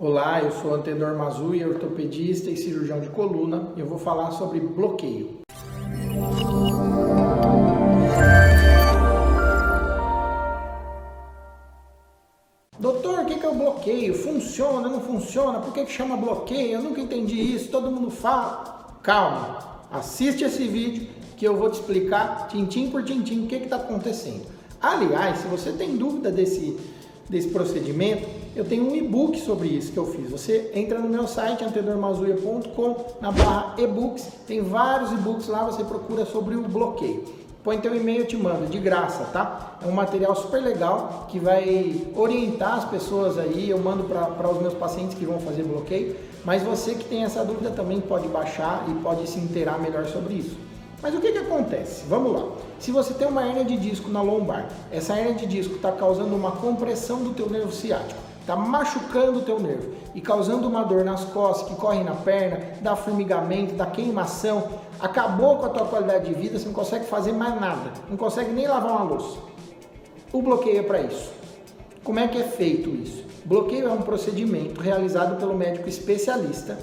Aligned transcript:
Olá, 0.00 0.40
eu 0.40 0.52
sou 0.52 0.76
Antenor 0.76 1.18
Mazui, 1.18 1.64
ortopedista 1.64 2.48
e 2.48 2.56
cirurgião 2.56 3.00
de 3.00 3.08
coluna. 3.08 3.72
Eu 3.76 3.84
vou 3.84 3.98
falar 3.98 4.30
sobre 4.30 4.60
bloqueio. 4.60 5.40
Doutor, 12.78 13.18
o 13.18 13.26
que 13.26 13.44
é 13.44 13.48
o 13.48 13.54
bloqueio? 13.56 14.14
Funciona, 14.14 14.88
não 14.88 15.00
funciona? 15.00 15.58
Por 15.58 15.72
que, 15.72 15.84
que 15.84 15.90
chama 15.90 16.16
bloqueio? 16.16 16.74
Eu 16.74 16.82
nunca 16.82 17.00
entendi 17.00 17.56
isso, 17.56 17.68
todo 17.68 17.90
mundo 17.90 18.12
fala. 18.12 19.00
Calma, 19.02 19.58
assiste 19.90 20.44
esse 20.44 20.68
vídeo 20.68 21.08
que 21.36 21.44
eu 21.44 21.56
vou 21.56 21.68
te 21.70 21.80
explicar, 21.80 22.46
tintim 22.46 22.88
por 22.88 23.02
tintim, 23.02 23.46
o 23.46 23.46
que 23.48 23.56
está 23.56 23.74
acontecendo. 23.74 24.46
Aliás, 24.80 25.38
se 25.38 25.48
você 25.48 25.72
tem 25.72 25.96
dúvida 25.96 26.30
desse, 26.30 26.78
desse 27.28 27.48
procedimento, 27.48 28.37
eu 28.58 28.64
tenho 28.64 28.90
um 28.90 28.96
e-book 28.96 29.38
sobre 29.38 29.68
isso 29.68 29.92
que 29.92 29.98
eu 29.98 30.06
fiz. 30.06 30.28
Você 30.30 30.72
entra 30.74 30.98
no 30.98 31.08
meu 31.08 31.28
site 31.28 31.62
antenormazuia.com, 31.62 32.96
na 33.20 33.30
barra 33.30 33.74
e-books, 33.78 34.28
tem 34.48 34.60
vários 34.60 35.12
e-books 35.12 35.46
lá, 35.46 35.64
você 35.64 35.84
procura 35.84 36.26
sobre 36.26 36.56
o 36.56 36.62
bloqueio. 36.62 37.22
Põe 37.62 37.78
teu 37.78 37.94
e-mail, 37.94 38.22
eu 38.22 38.26
te 38.26 38.36
mando, 38.36 38.66
de 38.66 38.78
graça, 38.78 39.24
tá? 39.32 39.78
É 39.80 39.86
um 39.86 39.92
material 39.92 40.34
super 40.34 40.60
legal 40.60 41.28
que 41.28 41.38
vai 41.38 42.04
orientar 42.16 42.78
as 42.78 42.84
pessoas 42.86 43.38
aí, 43.38 43.70
eu 43.70 43.78
mando 43.78 44.04
para 44.04 44.50
os 44.50 44.60
meus 44.60 44.74
pacientes 44.74 45.16
que 45.16 45.24
vão 45.24 45.38
fazer 45.38 45.62
bloqueio, 45.62 46.16
mas 46.44 46.60
você 46.60 46.94
que 46.94 47.04
tem 47.04 47.22
essa 47.22 47.44
dúvida 47.44 47.70
também 47.70 48.00
pode 48.00 48.26
baixar 48.26 48.86
e 48.88 48.94
pode 48.94 49.28
se 49.28 49.38
inteirar 49.38 49.78
melhor 49.78 50.06
sobre 50.06 50.34
isso. 50.34 50.56
Mas 51.00 51.14
o 51.14 51.20
que, 51.20 51.30
que 51.30 51.38
acontece? 51.38 52.02
Vamos 52.08 52.32
lá. 52.32 52.44
Se 52.80 52.90
você 52.90 53.14
tem 53.14 53.28
uma 53.28 53.46
hernia 53.46 53.64
de 53.64 53.76
disco 53.76 54.10
na 54.10 54.20
lombar, 54.20 54.68
essa 54.90 55.16
hernia 55.16 55.34
de 55.34 55.46
disco 55.46 55.76
está 55.76 55.92
causando 55.92 56.34
uma 56.34 56.52
compressão 56.52 57.22
do 57.22 57.30
teu 57.34 57.48
nervo 57.48 57.70
ciático, 57.70 58.18
está 58.48 58.56
machucando 58.56 59.40
o 59.40 59.42
teu 59.42 59.60
nervo 59.60 59.92
e 60.14 60.22
causando 60.22 60.66
uma 60.66 60.82
dor 60.82 61.04
nas 61.04 61.22
costas, 61.22 61.68
que 61.68 61.76
corre 61.76 62.02
na 62.02 62.14
perna, 62.14 62.58
dá 62.80 62.96
formigamento, 62.96 63.74
dá 63.74 63.84
queimação, 63.84 64.66
acabou 64.98 65.58
com 65.58 65.66
a 65.66 65.68
tua 65.68 65.84
qualidade 65.84 66.32
de 66.32 66.34
vida, 66.34 66.58
você 66.58 66.64
não 66.64 66.72
consegue 66.72 67.04
fazer 67.04 67.32
mais 67.32 67.60
nada, 67.60 67.92
não 68.08 68.16
consegue 68.16 68.50
nem 68.52 68.66
lavar 68.66 68.92
uma 68.92 69.02
louça. 69.02 69.38
O 70.32 70.40
bloqueio 70.40 70.78
é 70.78 70.82
para 70.82 71.02
isso. 71.02 71.30
Como 72.02 72.18
é 72.18 72.26
que 72.26 72.38
é 72.38 72.44
feito 72.44 72.88
isso? 72.88 73.22
Bloqueio 73.44 73.86
é 73.86 73.92
um 73.92 74.00
procedimento 74.00 74.80
realizado 74.80 75.38
pelo 75.38 75.54
médico 75.54 75.86
especialista 75.86 76.78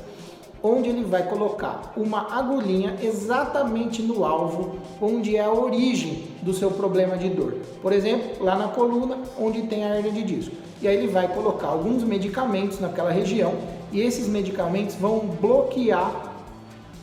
onde 0.65 0.89
ele 0.89 1.03
vai 1.03 1.23
colocar 1.29 1.93
uma 1.95 2.35
agulhinha 2.35 2.97
exatamente 3.01 4.01
no 4.01 4.25
alvo, 4.25 4.77
onde 4.99 5.37
é 5.37 5.43
a 5.43 5.51
origem 5.51 6.23
do 6.41 6.53
seu 6.53 6.71
problema 6.71 7.15
de 7.17 7.29
dor. 7.29 7.55
Por 7.81 7.93
exemplo, 7.93 8.43
lá 8.43 8.55
na 8.55 8.67
coluna, 8.69 9.19
onde 9.39 9.61
tem 9.63 9.85
a 9.85 9.95
hernia 9.95 10.11
de 10.11 10.23
disco. 10.23 10.55
E 10.81 10.87
aí 10.87 10.97
ele 10.97 11.07
vai 11.07 11.27
colocar 11.27 11.67
alguns 11.67 12.03
medicamentos 12.03 12.79
naquela 12.79 13.11
região 13.11 13.53
e 13.91 14.01
esses 14.01 14.27
medicamentos 14.27 14.95
vão 14.95 15.19
bloquear 15.19 16.33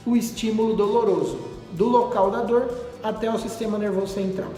o 0.04 0.16
estímulo 0.16 0.74
doloroso 0.74 1.38
do 1.72 1.88
local 1.88 2.30
da 2.30 2.41
dor 2.41 2.69
até 3.02 3.32
o 3.32 3.38
sistema 3.38 3.78
nervoso 3.78 4.14
central. 4.14 4.50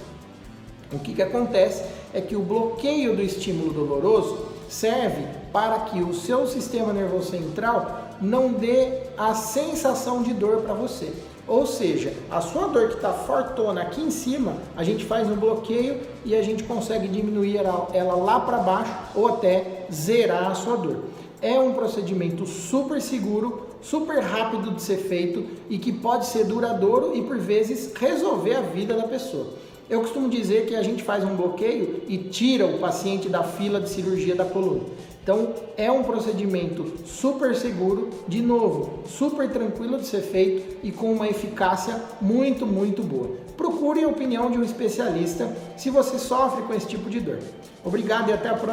O 0.93 0.99
que, 0.99 1.13
que 1.13 1.23
acontece 1.23 1.85
é 2.13 2.21
que 2.21 2.37
o 2.37 2.41
bloqueio 2.41 3.15
do 3.15 3.23
estímulo 3.23 3.73
doloroso 3.73 4.54
serve 4.75 5.25
para 5.53 5.79
que 5.81 6.03
o 6.03 6.13
seu 6.13 6.47
sistema 6.47 6.93
nervoso 6.93 7.31
central 7.31 8.09
não 8.21 8.53
dê 8.53 9.05
a 9.17 9.35
sensação 9.35 10.23
de 10.23 10.35
dor 10.35 10.63
para 10.63 10.75
você. 10.75 11.13
Ou 11.47 11.67
seja, 11.67 12.13
a 12.31 12.41
sua 12.41 12.69
dor 12.69 12.89
que 12.89 12.95
está 12.95 13.13
fortona 13.13 13.83
aqui 13.83 14.01
em 14.01 14.11
cima, 14.11 14.57
a 14.77 14.83
gente 14.83 15.05
faz 15.05 15.31
um 15.31 15.37
bloqueio 15.37 16.01
e 16.25 16.35
a 16.35 16.43
gente 16.43 16.65
consegue 16.65 17.07
diminuir 17.07 17.57
ela 17.57 18.17
lá 18.17 18.41
para 18.41 18.59
baixo 18.59 18.93
ou 19.15 19.29
até 19.29 19.87
zerar 19.93 20.51
a 20.51 20.55
sua 20.55 20.77
dor. 20.77 21.05
É 21.41 21.59
um 21.59 21.75
procedimento 21.75 22.47
super 22.47 23.01
seguro, 23.01 23.69
super 23.83 24.21
rápido 24.21 24.75
de 24.75 24.81
ser 24.81 24.97
feito 24.97 25.47
e 25.69 25.79
que 25.79 25.93
pode 25.93 26.27
ser 26.27 26.47
duradouro 26.47 27.15
e 27.15 27.23
por 27.23 27.39
vezes 27.39 27.93
resolver 27.95 28.55
a 28.55 28.63
vida 28.63 28.95
da 28.95 29.07
pessoa. 29.07 29.49
Eu 29.89 30.01
costumo 30.01 30.31
dizer 30.31 30.65
que 30.65 30.75
a 30.75 30.83
gente 30.83 31.03
faz 31.03 31.23
um 31.25 31.37
bloqueio 31.37 32.03
e 32.09 32.17
tira 32.17 32.65
o 32.65 32.79
paciente 32.79 33.29
da 33.29 33.43
fila 33.43 33.79
de 33.79 33.91
cirurgia 33.91 34.35
da 34.35 34.45
coluna. 34.45 34.85
Então, 35.23 35.55
é 35.77 35.91
um 35.91 36.03
procedimento 36.03 36.95
super 37.07 37.55
seguro, 37.55 38.09
de 38.27 38.41
novo, 38.41 39.01
super 39.07 39.49
tranquilo 39.51 39.99
de 39.99 40.07
ser 40.07 40.23
feito 40.23 40.79
e 40.83 40.91
com 40.91 41.13
uma 41.13 41.29
eficácia 41.29 42.01
muito, 42.21 42.67
muito 42.67 43.03
boa. 43.03 43.31
Procure 43.57 44.03
a 44.03 44.09
opinião 44.09 44.51
de 44.51 44.59
um 44.59 44.63
especialista 44.63 45.55
se 45.77 45.91
você 45.91 46.19
sofre 46.19 46.63
com 46.63 46.75
esse 46.75 46.87
tipo 46.87 47.11
de 47.11 47.21
dor. 47.21 47.39
Obrigado 47.85 48.31
e 48.31 48.33
até 48.33 48.49
a 48.49 48.55
próxima. 48.55 48.63